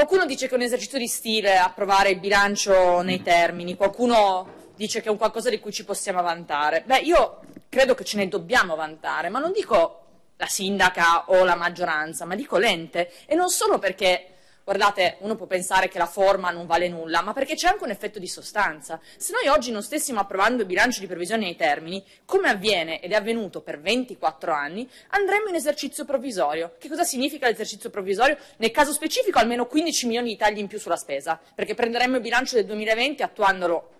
[0.00, 5.02] Qualcuno dice che è un esercizio di stile approvare il bilancio nei termini, qualcuno dice
[5.02, 6.84] che è un qualcosa di cui ci possiamo vantare.
[6.86, 10.04] Beh, io credo che ce ne dobbiamo vantare, ma non dico
[10.38, 15.46] la sindaca o la maggioranza, ma dico l'ente, e non solo perché Guardate, uno può
[15.46, 19.00] pensare che la forma non vale nulla, ma perché c'è anche un effetto di sostanza.
[19.16, 23.12] Se noi oggi non stessimo approvando il bilancio di previsione nei termini, come avviene ed
[23.12, 26.74] è avvenuto per 24 anni, andremmo in esercizio provvisorio.
[26.78, 28.36] Che cosa significa l'esercizio provvisorio?
[28.58, 32.22] Nel caso specifico almeno 15 milioni di tagli in più sulla spesa, perché prenderemmo il
[32.22, 33.90] bilancio del 2020 attuandolo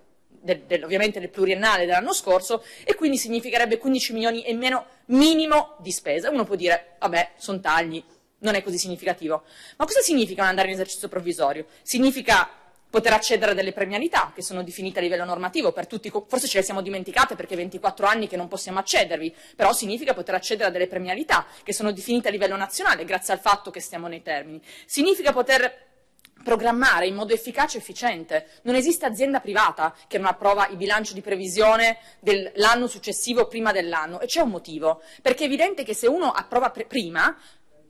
[0.41, 5.77] del, del, ovviamente del pluriennale dell'anno scorso e quindi significherebbe 15 milioni e meno minimo
[5.79, 6.31] di spesa.
[6.31, 8.03] Uno può dire, vabbè, sono tagli,
[8.41, 9.43] non è così significativo.
[9.77, 11.67] Ma cosa significa andare in esercizio provvisorio?
[11.83, 12.49] Significa
[12.91, 16.59] poter accedere a delle premialità che sono definite a livello normativo per tutti, forse ce
[16.59, 20.73] le siamo dimenticate perché 24 anni che non possiamo accedervi, però significa poter accedere a
[20.73, 24.61] delle premialità che sono definite a livello nazionale grazie al fatto che stiamo nei termini.
[24.87, 25.89] Significa poter
[26.43, 28.47] programmare in modo efficace e efficiente.
[28.63, 34.21] Non esiste azienda privata che non approva il bilancio di previsione dell'anno successivo prima dell'anno
[34.21, 37.37] e c'è un motivo, perché è evidente che se uno approva prima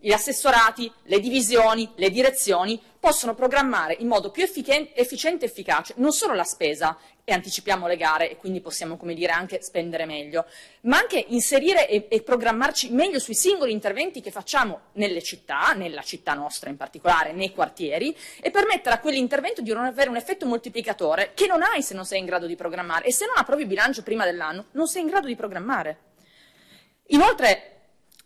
[0.00, 5.08] gli assessorati, le divisioni, le direzioni possono programmare in modo più efficiente e
[5.44, 9.62] efficace non solo la spesa e anticipiamo le gare e quindi possiamo come dire, anche
[9.62, 10.46] spendere meglio,
[10.82, 16.02] ma anche inserire e, e, programmarci meglio sui singoli interventi che facciamo nelle città, nella
[16.02, 20.44] città nostra in particolare, nei quartieri e permettere a quell'intervento di non avere un effetto
[20.46, 23.62] moltiplicatore che non hai se non sei in grado di programmare e se non approvi
[23.62, 25.98] il bilancio prima dell'anno non sei in grado di programmare.
[27.08, 27.79] Inoltre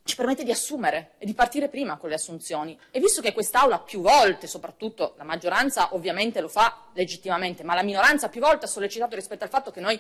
[0.06, 2.78] ci permette di assumere e di partire prima con le assunzioni.
[2.90, 7.82] E visto che quest'Aula più volte, soprattutto la maggioranza ovviamente lo fa legittimamente, ma la
[7.82, 9.98] minoranza più volte ha sollecitato rispetto al fatto che noi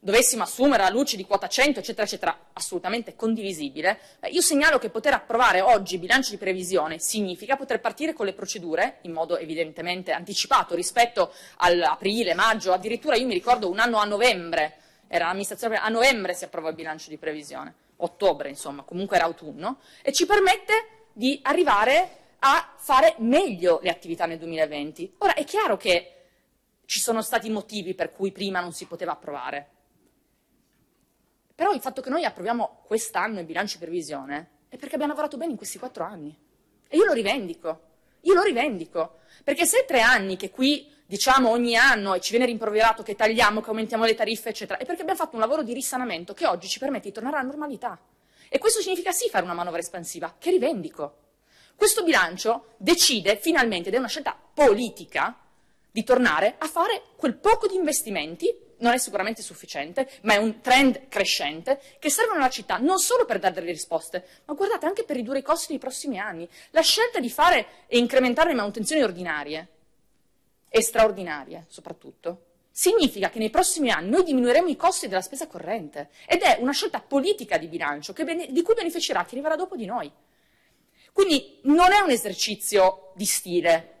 [0.00, 5.14] dovessimo assumere alla luce di quota 100, eccetera, eccetera, assolutamente condivisibile, io segnalo che poter
[5.14, 10.74] approvare oggi bilanci di previsione significa poter partire con le procedure in modo evidentemente anticipato
[10.74, 14.74] rispetto all'aprile, maggio, addirittura io mi ricordo un anno a novembre,
[15.06, 19.78] era l'amministrazione, a novembre si approvò il bilancio di previsione ottobre, insomma, comunque era autunno,
[20.02, 25.14] e ci permette di arrivare a fare meglio le attività nel 2020.
[25.18, 26.10] Ora, è chiaro che
[26.86, 29.70] ci sono stati motivi per cui prima non si poteva approvare,
[31.54, 35.36] però il fatto che noi approviamo quest'anno il bilancio di previsione è perché abbiamo lavorato
[35.36, 36.36] bene in questi quattro anni.
[36.88, 37.80] E io lo rivendico,
[38.22, 42.46] io lo rivendico, perché se tre anni che qui diciamo ogni anno e ci viene
[42.46, 45.72] rimproverato che tagliamo, che aumentiamo le tariffe, eccetera, è perché abbiamo fatto un lavoro di
[45.72, 47.98] risanamento che oggi ci permette di tornare alla normalità.
[48.48, 51.18] E questo significa sì fare una manovra espansiva, che rivendico.
[51.76, 55.38] Questo bilancio decide finalmente, ed è una scelta politica,
[55.90, 60.60] di tornare a fare quel poco di investimenti, non è sicuramente sufficiente, ma è un
[60.60, 65.04] trend crescente, che servono alla città non solo per dare delle risposte, ma guardate anche
[65.04, 66.48] per ridurre i costi dei prossimi anni.
[66.70, 69.68] La scelta di fare e incrementare le manutenzioni ordinarie
[70.76, 76.10] e straordinarie soprattutto, significa che nei prossimi anni noi diminuiremo i costi della spesa corrente
[76.26, 79.84] ed è una scelta politica di bilancio bene, di cui beneficerà chi arriverà dopo di
[79.84, 80.10] noi.
[81.12, 83.92] Quindi non è un esercizio di stile,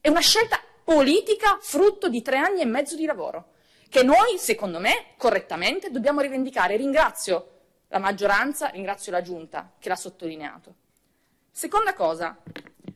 [0.00, 3.54] è una scelta politica frutto di tre anni e mezzo di lavoro,
[3.88, 6.76] che noi, secondo me, correttamente dobbiamo rivendicare.
[6.76, 7.48] Ringrazio
[7.88, 10.74] la maggioranza, ringrazio la Giunta che l'ha sottolineato.
[11.50, 12.40] Seconda cosa,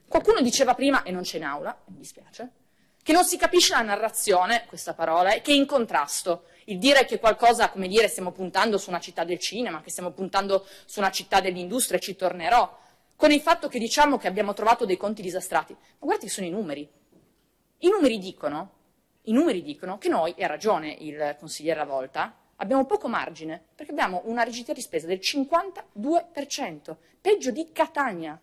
[0.06, 2.62] qualcuno diceva prima, e non c'è in aula, mi dispiace,
[3.04, 6.44] che non si capisce la narrazione, questa parola, e che è in contrasto.
[6.64, 10.10] Il dire che qualcosa, come dire, stiamo puntando su una città del cinema, che stiamo
[10.12, 12.80] puntando su una città dell'industria, ci tornerò,
[13.14, 15.74] con il fatto che diciamo che abbiamo trovato dei conti disastrati.
[15.74, 16.88] Ma guardate che sono i numeri.
[17.80, 18.72] I numeri dicono,
[19.24, 23.62] i numeri dicono che noi, e ha ragione il consigliere a volta, abbiamo poco margine,
[23.74, 28.40] perché abbiamo una rigidità di spesa del 52%, peggio di Catania.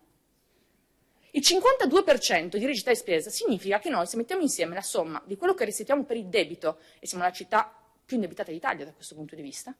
[1.31, 5.37] Il 52% di rigidità di spesa significa che noi, se mettiamo insieme la somma di
[5.37, 7.73] quello che restituiamo per il debito, e siamo la città
[8.05, 9.73] più indebitata d'Italia da questo punto di vista,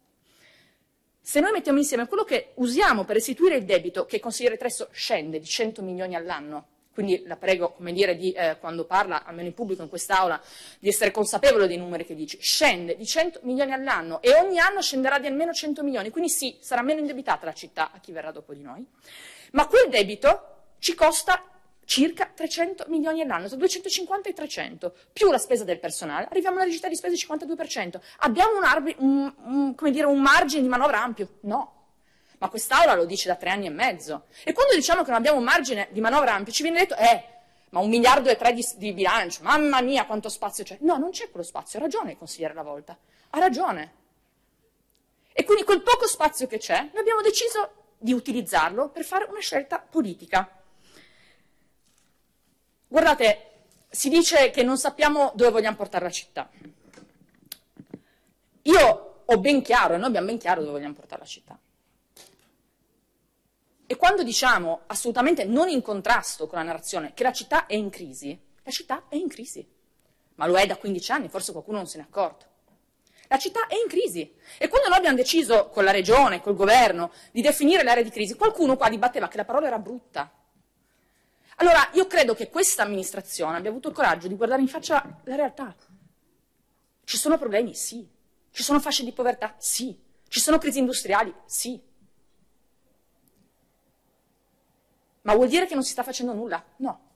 [1.23, 5.39] se noi mettiamo insieme quello che usiamo per restituire il debito, che consigliere Tresso scende
[5.39, 9.53] di 100 milioni all'anno, quindi la prego, come dire, di, eh, quando parla, almeno in
[9.53, 10.41] pubblico in quest'Aula,
[10.79, 14.81] di essere consapevole dei numeri che dice, scende di 100 milioni all'anno e ogni anno
[14.81, 18.31] scenderà di almeno 100 milioni, quindi sì, sarà meno indebitata la città a chi verrà
[18.31, 18.85] dopo di noi,
[19.51, 20.50] ma quel debito
[20.81, 21.43] ci costa
[21.85, 26.65] circa 300 milioni all'anno, tra 250 e 300, più la spesa del personale, arriviamo alla
[26.65, 27.99] rigidità di spesa del 52%.
[28.19, 29.31] Abbiamo un, arbi, un,
[29.77, 31.37] un, dire, un margine di manovra ampio?
[31.41, 31.79] No.
[32.39, 34.23] Ma quest'Aula lo dice da tre anni e mezzo.
[34.43, 37.25] E quando diciamo che non abbiamo un margine di manovra ampio, ci viene detto, eh,
[37.69, 40.77] ma un miliardo e tre di, di bilancio, mamma mia quanto spazio c'è.
[40.79, 42.97] No, non c'è quello spazio, ha ragione il consigliere la volta,
[43.29, 43.93] ha ragione.
[45.31, 49.39] E quindi quel poco spazio che c'è, noi abbiamo deciso di utilizzarlo per fare una
[49.39, 50.60] scelta politica.
[52.91, 53.51] Guardate,
[53.87, 56.49] si dice che non sappiamo dove vogliamo portare la città.
[58.63, 61.57] Io ho ben chiaro, e noi abbiamo ben chiaro dove vogliamo portare la città.
[63.87, 67.89] E quando diciamo assolutamente non in contrasto con la narrazione che la città è in
[67.89, 69.65] crisi, la città è in crisi.
[70.35, 72.45] Ma lo è da 15 anni, forse qualcuno non se ne è accorto.
[73.29, 74.35] La città è in crisi.
[74.57, 78.35] E quando noi abbiamo deciso con la regione, col governo, di definire l'area di crisi,
[78.35, 80.29] qualcuno qua dibatteva che la parola era brutta.
[81.61, 85.35] Allora, io credo che questa amministrazione abbia avuto il coraggio di guardare in faccia la
[85.35, 85.75] realtà.
[87.03, 87.75] Ci sono problemi?
[87.75, 88.07] Sì.
[88.49, 89.53] Ci sono fasce di povertà?
[89.59, 89.95] Sì.
[90.27, 91.31] Ci sono crisi industriali?
[91.45, 91.79] Sì.
[95.21, 96.63] Ma vuol dire che non si sta facendo nulla?
[96.77, 97.09] No.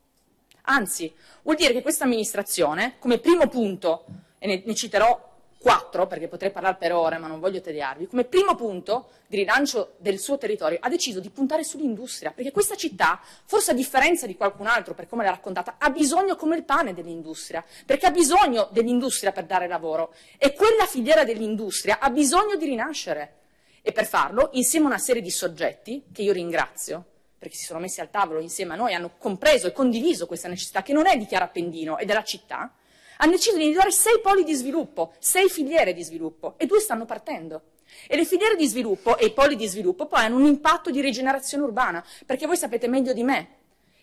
[0.66, 4.06] Anzi, vuol dire che questa amministrazione, come primo punto,
[4.38, 5.35] e ne, ne citerò
[5.66, 9.96] quattro, perché potrei parlare per ore, ma non voglio tediarvi, come primo punto di rilancio
[9.98, 14.36] del suo territorio ha deciso di puntare sull'industria, perché questa città, forse a differenza di
[14.36, 18.70] qualcun altro, per come l'ha raccontata, ha bisogno come il pane dell'industria, perché ha bisogno
[18.74, 23.38] dell'industria per dare lavoro e quella filiera dell'industria ha bisogno di rinascere.
[23.82, 27.04] E per farlo, insieme a una serie di soggetti, che io ringrazio,
[27.40, 30.84] perché si sono messi al tavolo insieme a noi, hanno compreso e condiviso questa necessità,
[30.84, 32.72] che non è di Chiara Appendino, è della città,
[33.18, 37.06] hanno deciso di individuare sei poli di sviluppo, sei filiere di sviluppo e due stanno
[37.06, 37.62] partendo.
[38.08, 41.02] E le filiere di sviluppo e i poli di sviluppo poi hanno un impatto di
[41.02, 43.50] rigenerazione urbana, perché voi sapete meglio di me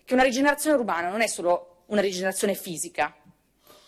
[0.04, 3.14] che una rigenerazione urbana non è solo una rigenerazione fisica.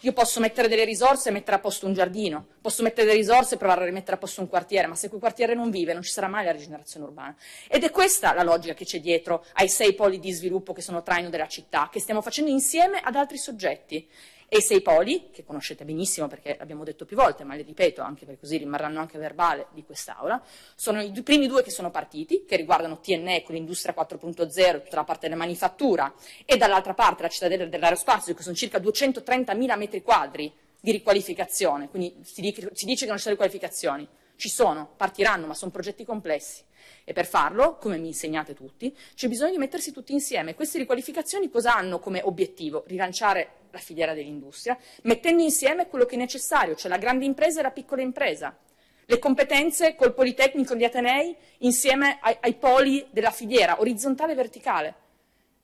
[0.05, 3.55] Io posso mettere delle risorse e mettere a posto un giardino, posso mettere delle risorse
[3.55, 6.03] e provare a rimettere a posto un quartiere, ma se quel quartiere non vive non
[6.03, 7.35] ci sarà mai la rigenerazione urbana.
[7.69, 11.03] Ed è questa la logica che c'è dietro ai sei poli di sviluppo che sono
[11.03, 14.07] traino della città, che stiamo facendo insieme ad altri soggetti.
[14.49, 18.03] E i sei poli, che conoscete benissimo perché l'abbiamo detto più volte, ma le ripeto
[18.03, 20.43] anche perché così rimarranno anche verbale di quest'Aula,
[20.75, 25.05] sono i primi due che sono partiti, che riguardano TNE con l'industria 4.0, tutta la
[25.05, 26.13] parte della manifattura,
[26.45, 30.53] e dall'altra parte la cittadella dell'aerospazio, che sono circa 230.000 metri quadri
[30.85, 35.71] di riqualificazione, quindi si dice, che non ci sono riqualificazioni, ci sono, partiranno, ma sono
[35.71, 36.63] progetti complessi.
[37.05, 40.55] E per farlo, come mi insegnate tutti, c'è bisogno di mettersi tutti insieme.
[40.55, 42.85] Queste riqualificazioni cosa hanno come obiettivo?
[42.87, 47.63] Rilanciare la filiera dell'industria, mettendo insieme quello che è necessario, cioè la grande impresa e
[47.63, 48.55] la piccola impresa.
[49.07, 54.95] Le competenze col Politecnico di Atenei insieme ai, ai poli della filiera, orizzontale e verticale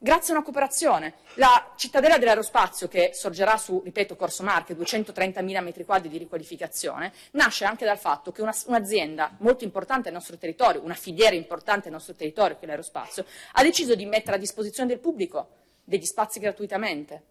[0.02, 1.14] grazie a una cooperazione.
[1.34, 7.66] La cittadella dell'aerospazio, che sorgerà su, ripeto, Corso Marche, 230.000 metri quadri di riqualificazione, nasce
[7.66, 11.94] anche dal fatto che una, un'azienda molto importante nel nostro territorio, una filiera importante nel
[11.94, 15.48] nostro territorio, che è l'aerospazio, ha deciso di mettere a disposizione del pubblico
[15.84, 17.24] degli spazi gratuitamente.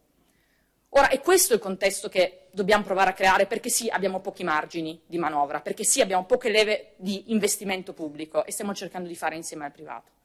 [0.89, 5.01] Ora, è questo il contesto che dobbiamo provare a creare, perché sì, abbiamo pochi margini
[5.07, 9.35] di manovra, perché sì, abbiamo poche leve di investimento pubblico e stiamo cercando di fare
[9.35, 10.17] insieme al privato.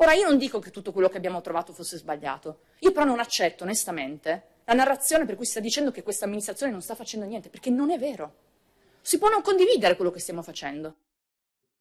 [0.00, 3.18] Ora, io non dico che tutto quello che abbiamo trovato fosse sbagliato, io però non
[3.18, 7.26] accetto onestamente la narrazione per cui si sta dicendo che questa amministrazione non sta facendo
[7.26, 8.34] niente, perché non è vero.
[9.00, 10.94] Si può non condividere quello che stiamo facendo,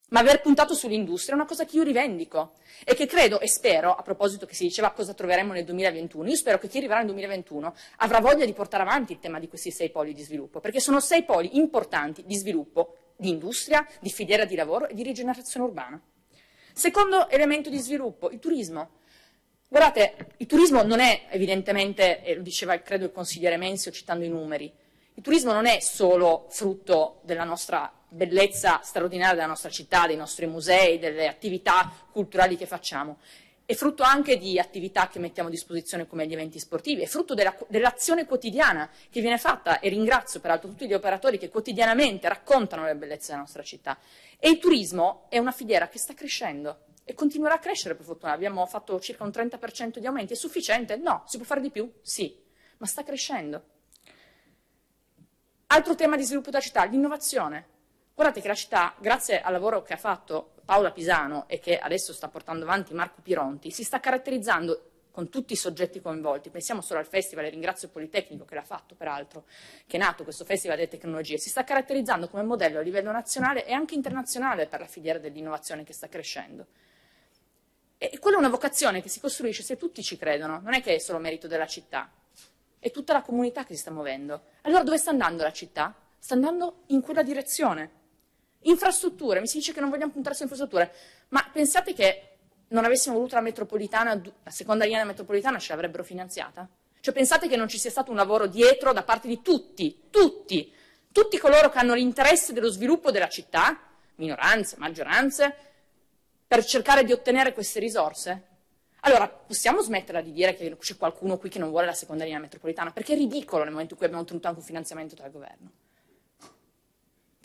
[0.10, 2.54] ma aver puntato sull'industria è una cosa che io rivendico
[2.84, 6.36] e che credo e spero, a proposito che si diceva cosa troveremo nel 2021, io
[6.36, 9.70] spero che chi arriverà nel 2021 avrà voglia di portare avanti il tema di questi
[9.70, 14.46] sei poli di sviluppo, perché sono sei poli importanti di sviluppo, di industria, di filiera
[14.46, 16.02] di lavoro e di rigenerazione urbana.
[16.78, 19.00] Secondo elemento di sviluppo, il turismo.
[19.68, 24.30] Guardate, il turismo non è evidentemente, e lo diceva credo il consigliere Menzio citando i
[24.30, 24.72] numeri,
[25.16, 30.46] il turismo non è solo frutto della nostra bellezza straordinaria della nostra città, dei nostri
[30.46, 33.18] musei, delle attività culturali che facciamo
[33.68, 37.34] è frutto anche di attività che mettiamo a disposizione come gli eventi sportivi, è frutto
[37.34, 42.86] della, dell'azione quotidiana che viene fatta e ringrazio peraltro tutti gli operatori che quotidianamente raccontano
[42.86, 43.98] le bellezze della nostra città.
[44.40, 48.32] E il turismo è una filiera che sta crescendo e continuerà a crescere per fortuna.
[48.32, 50.96] Abbiamo fatto circa un 30% di aumenti, è sufficiente?
[50.96, 51.24] No.
[51.28, 51.92] Si può fare di più?
[52.02, 52.42] Sì,
[52.78, 53.66] ma sta crescendo.
[55.68, 57.68] Altro tema di sviluppo della città, l'innovazione.
[58.16, 62.12] Guardate che la città, grazie al lavoro che ha fatto Paola Pisano e che adesso
[62.12, 67.00] sta portando avanti Marco Pironti, si sta caratterizzando con tutti i soggetti coinvolti, pensiamo solo
[67.00, 69.46] al festival, e ringrazio il Politecnico che l'ha fatto peraltro,
[69.88, 73.66] che è nato questo festival delle tecnologie, si sta caratterizzando come modello a livello nazionale
[73.66, 76.68] e anche internazionale per la filiera dell'innovazione che sta crescendo.
[77.98, 80.96] E quella è una vocazione che si costruisce se tutti ci credono, non è che
[80.96, 82.12] è solo merito della città,
[82.78, 84.48] è tutta la comunità che si sta muovendo.
[84.64, 85.96] Allora dove sta andando la città?
[86.20, 87.92] Sta andando in quella direzione.
[88.62, 90.94] Infrastrutture, mi si dice che non vogliamo puntare su infrastrutture,
[91.30, 92.38] ma pensate che
[92.70, 96.68] non avessimo voluto la metropolitana, la seconda linea metropolitana ce l'avrebbero finanziata?
[97.00, 100.74] Cioè pensate che non ci sia stato un lavoro dietro da parte di tutti, tutti,
[101.12, 103.80] tutti coloro che hanno l'interesse dello sviluppo della città,
[104.16, 105.56] minoranze, maggioranze,
[106.46, 108.44] per cercare di ottenere queste risorse?
[109.02, 112.40] Allora, possiamo smetterla di dire che c'è qualcuno qui che non vuole la seconda linea
[112.40, 115.72] metropolitana, perché è ridicolo nel momento in cui abbiamo ottenuto anche un finanziamento dal governo.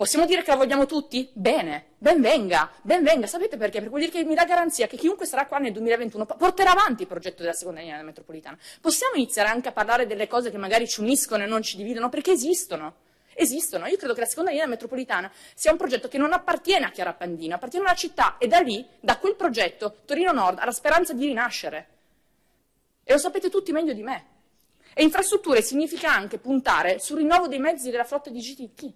[0.02, 1.30] Possiamo dire che la vogliamo tutti?
[1.32, 3.28] Bene, ben venga, ben venga.
[3.28, 3.75] Sapete perché?
[3.75, 7.02] Perché vuol dire che mi dà garanzia che chiunque sarà qua nel 2021 porterà avanti
[7.02, 8.59] il progetto della seconda linea metropolitana.
[8.80, 12.09] Possiamo iniziare anche a parlare delle cose che magari ci uniscono e non ci dividono,
[12.09, 12.94] perché esistono.
[13.32, 13.87] Esistono.
[13.87, 17.12] Io credo che la seconda linea metropolitana sia un progetto che non appartiene a Chiara
[17.12, 20.73] Pandino, appartiene a una città e da lì, da quel progetto, Torino Nord ha la
[20.73, 21.88] speranza di rinascere.
[23.04, 24.25] E lo sapete tutti meglio di me.
[24.94, 28.94] E infrastrutture significa anche puntare sul rinnovo dei mezzi della flotta di GTT.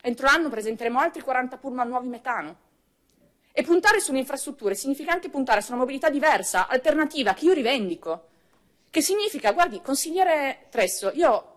[0.00, 2.66] Entro l'anno presenteremo altri 40 pullman nuovi metano.
[3.52, 8.28] E puntare sulle infrastrutture significa anche puntare su una mobilità diversa, alternativa, che io rivendico.
[8.90, 11.56] Che significa, guardi, consigliere Tresso, io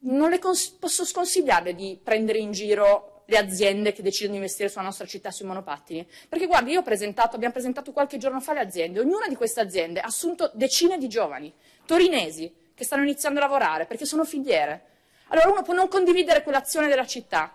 [0.00, 4.68] non le cons- posso sconsigliarle di prendere in giro le aziende che decidono di investire
[4.68, 6.06] sulla nostra città sui monopattini.
[6.28, 9.60] Perché guardi, io ho presentato, abbiamo presentato qualche giorno fa le aziende, ognuna di queste
[9.60, 11.52] aziende ha assunto decine di giovani,
[11.84, 14.94] torinesi, che stanno iniziando a lavorare perché sono filiere.
[15.28, 17.52] Allora uno può non condividere quell'azione della città,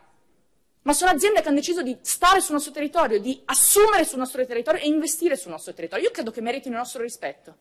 [0.84, 4.46] ma sono aziende che hanno deciso di stare sul nostro territorio, di assumere sul nostro
[4.46, 6.06] territorio e investire sul nostro territorio.
[6.06, 7.56] Io credo che meritino il nostro rispetto.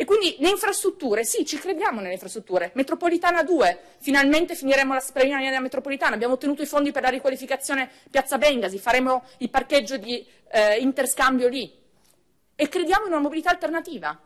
[0.00, 2.70] E quindi le infrastrutture, sì, ci crediamo nelle infrastrutture.
[2.74, 7.90] Metropolitana 2, finalmente finiremo la linea della metropolitana, abbiamo ottenuto i fondi per la riqualificazione
[8.08, 11.72] Piazza Bengasi, faremo il parcheggio di eh, interscambio lì.
[12.54, 14.16] E crediamo in una mobilità alternativa.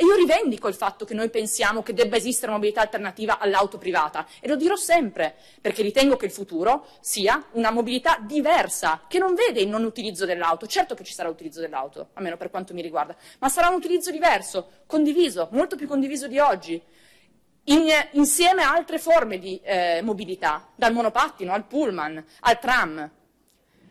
[0.00, 3.78] E io rivendico il fatto che noi pensiamo che debba esistere una mobilità alternativa all'auto
[3.78, 9.18] privata e lo dirò sempre, perché ritengo che il futuro sia una mobilità diversa, che
[9.18, 10.68] non vede il non utilizzo dell'auto.
[10.68, 14.12] Certo che ci sarà utilizzo dell'auto, almeno per quanto mi riguarda, ma sarà un utilizzo
[14.12, 16.80] diverso, condiviso, molto più condiviso di oggi,
[17.64, 23.10] in, insieme a altre forme di eh, mobilità, dal monopattino al pullman, al tram.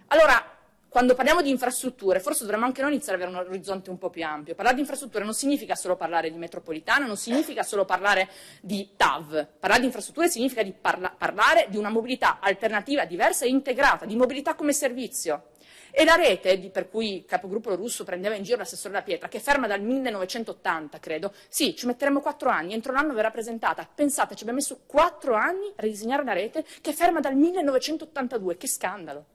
[0.07, 0.56] Allora,
[0.89, 4.09] quando parliamo di infrastrutture, forse dovremmo anche noi iniziare ad avere un orizzonte un po'
[4.09, 4.55] più ampio.
[4.55, 8.29] Parlare di infrastrutture non significa solo parlare di metropolitana, non significa solo parlare
[8.61, 9.47] di TAV.
[9.59, 14.15] Parlare di infrastrutture significa di parla parlare di una mobilità alternativa, diversa e integrata, di
[14.15, 15.49] mobilità come servizio.
[15.91, 19.37] E la rete, per cui il capogruppo russo prendeva in giro l'assessore La Pietra, che
[19.37, 23.87] è ferma dal 1980, credo, sì, ci metteremo quattro anni, entro l'anno verrà presentata.
[23.93, 28.57] Pensate, ci abbiamo messo quattro anni a ridisegnare una rete che è ferma dal 1982.
[28.57, 29.25] Che scandalo!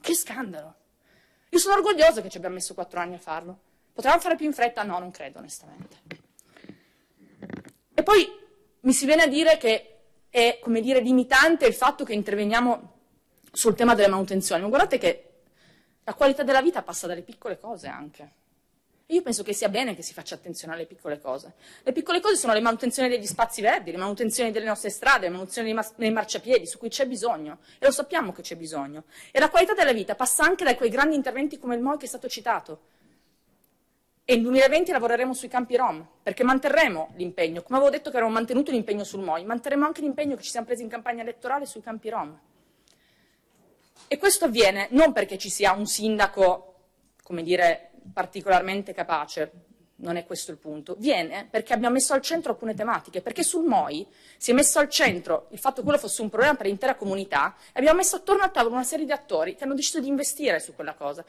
[0.00, 0.76] Che scandalo!
[1.52, 3.58] Io sono orgogliosa che ci abbiamo messo quattro anni a farlo.
[3.92, 4.84] Potevamo fare più in fretta?
[4.84, 5.96] No, non credo, onestamente.
[7.92, 8.26] E poi
[8.80, 9.98] mi si viene a dire che
[10.30, 12.92] è, come dire, limitante il fatto che interveniamo
[13.52, 14.62] sul tema delle manutenzioni.
[14.62, 15.32] Ma guardate che
[16.02, 18.30] la qualità della vita passa dalle piccole cose anche.
[19.12, 21.52] Io penso che sia bene che si faccia attenzione alle piccole cose.
[21.82, 25.32] Le piccole cose sono le manutenzioni degli spazi verdi, le manutenzioni delle nostre strade, le
[25.32, 29.04] manutenzioni dei marciapiedi, su cui c'è bisogno, e lo sappiamo che c'è bisogno.
[29.30, 32.06] E la qualità della vita passa anche da quei grandi interventi come il MOI che
[32.06, 32.80] è stato citato.
[34.24, 37.62] E nel 2020 lavoreremo sui campi Rom, perché manterremo l'impegno.
[37.62, 40.64] Come avevo detto che avevamo mantenuto l'impegno sul MOI, manterremo anche l'impegno che ci siamo
[40.64, 42.40] presi in campagna elettorale sui campi Rom.
[44.08, 46.76] E questo avviene non perché ci sia un sindaco,
[47.22, 49.50] come dire, particolarmente capace,
[49.96, 53.64] non è questo il punto, viene perché abbiamo messo al centro alcune tematiche, perché sul
[53.64, 54.06] MOI
[54.36, 57.54] si è messo al centro il fatto che quello fosse un problema per l'intera comunità
[57.72, 60.58] e abbiamo messo attorno al tavolo una serie di attori che hanno deciso di investire
[60.60, 61.24] su quella cosa.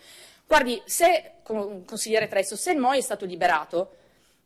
[0.46, 3.96] Guardi, se, consigliere Tresso, se il MOI è stato liberato,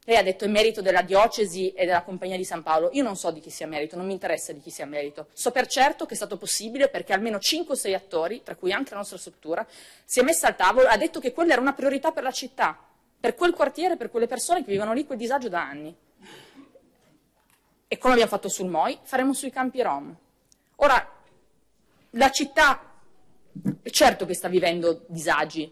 [0.07, 2.89] lei ha detto è merito della diocesi e della Compagnia di San Paolo.
[2.93, 5.27] Io non so di chi sia merito, non mi interessa di chi sia merito.
[5.33, 8.71] So per certo che è stato possibile perché almeno 5 o 6 attori, tra cui
[8.71, 9.67] anche la nostra struttura,
[10.05, 12.31] si è messa al tavolo e ha detto che quella era una priorità per la
[12.31, 12.79] città,
[13.19, 15.93] per quel quartiere, per quelle persone che vivono lì quel disagio da anni.
[17.89, 20.15] E come abbiamo fatto sul MOI, faremo sui campi Rom.
[20.77, 21.15] Ora,
[22.11, 22.93] la città,
[23.81, 25.69] è certo che sta vivendo disagi,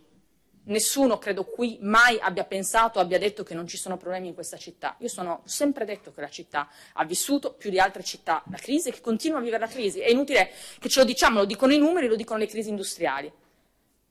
[0.66, 4.58] nessuno, credo qui, mai abbia pensato, abbia detto che non ci sono problemi in questa
[4.58, 4.96] città.
[5.00, 8.90] Io sono sempre detto che la città ha vissuto più di altre città la crisi
[8.90, 10.00] e che continua a vivere la crisi.
[10.00, 13.32] È inutile che ce lo diciamo, lo dicono i numeri, lo dicono le crisi industriali.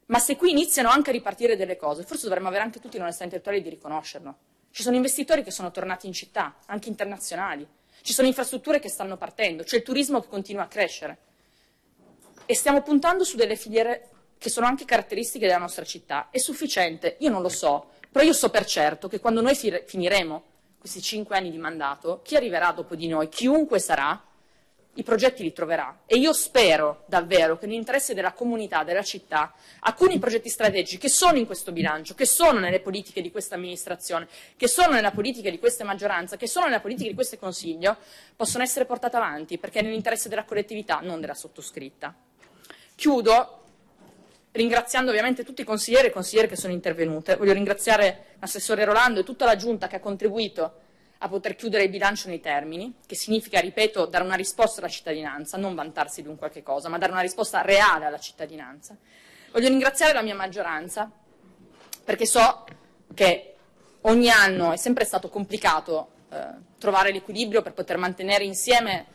[0.06, 3.24] Ma se qui iniziano anche a ripartire delle cose, forse dovremmo avere anche tutti l'onestà
[3.24, 4.36] intellettuale di riconoscerlo.
[4.70, 7.66] Ci sono investitori che sono tornati in città, anche internazionali.
[8.02, 11.18] Ci sono infrastrutture che stanno partendo, c'è il turismo che continua a crescere.
[12.44, 17.16] E stiamo puntando su delle filiere che sono anche caratteristiche della nostra città, è sufficiente?
[17.20, 20.42] Io non lo so, però io so per certo che quando noi finiremo
[20.78, 24.22] questi cinque anni di mandato, chi arriverà dopo di noi, chiunque sarà,
[24.96, 26.02] i progetti li troverà.
[26.06, 31.38] E io spero davvero che nell'interesse della comunità, della città, alcuni progetti strategici che sono
[31.38, 35.58] in questo bilancio, che sono nelle politiche di questa amministrazione, che sono nella politica di
[35.58, 37.96] questa maggioranza, che sono nella politica di questo Consiglio,
[38.36, 42.14] possono essere portate avanti, perché è nell'interesse della collettività, non della sottoscritta.
[42.94, 43.63] Chiudo
[44.54, 47.34] ringraziando ovviamente tutti i consiglieri e consigliere che sono intervenute.
[47.36, 50.80] Voglio ringraziare l'assessore Rolando e tutta la Giunta che ha contribuito
[51.18, 55.56] a poter chiudere il bilancio nei termini, che significa, ripeto, dare una risposta alla cittadinanza,
[55.56, 58.96] non vantarsi di un qualche cosa, ma dare una risposta reale alla cittadinanza.
[59.50, 61.10] Voglio ringraziare la mia maggioranza,
[62.04, 62.64] perché so
[63.12, 63.54] che
[64.02, 66.46] ogni anno è sempre stato complicato eh,
[66.78, 69.06] trovare l'equilibrio per poter mantenere insieme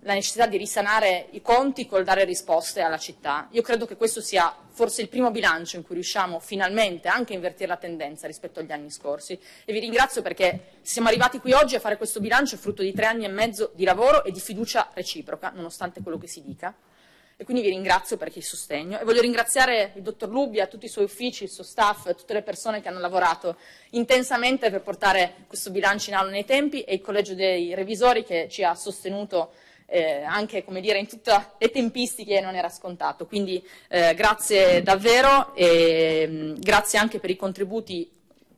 [0.00, 3.48] la necessità di risanare i conti col dare risposte alla città.
[3.52, 7.36] Io credo che questo sia forse il primo bilancio in cui riusciamo finalmente anche a
[7.36, 11.74] invertire la tendenza rispetto agli anni scorsi e vi ringrazio perché siamo arrivati qui oggi
[11.74, 14.90] a fare questo bilancio frutto di tre anni e mezzo di lavoro e di fiducia
[14.94, 16.74] reciproca, nonostante quello che si dica.
[17.38, 20.88] E quindi vi ringrazio per il sostegno e voglio ringraziare il dottor Lubbia, tutti i
[20.88, 23.58] suoi uffici, il suo staff, tutte le persone che hanno lavorato
[23.90, 28.48] intensamente per portare questo bilancio in aula nei tempi e il collegio dei revisori che
[28.48, 29.52] ci ha sostenuto
[29.86, 33.26] eh, anche come dire, in tutte le tempistiche non era scontato.
[33.26, 38.10] Quindi eh, grazie davvero e mh, mm, grazie anche per i contributi,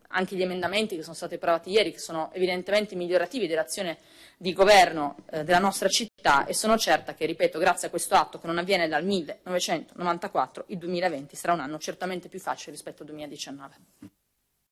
[0.09, 3.99] anche gli emendamenti che sono stati approvati ieri, che sono evidentemente migliorativi dell'azione
[4.37, 8.39] di governo eh, della nostra città e sono certa che, ripeto, grazie a questo atto
[8.39, 13.09] che non avviene dal 1994, il 2020 sarà un anno certamente più facile rispetto al
[13.09, 14.18] 2019.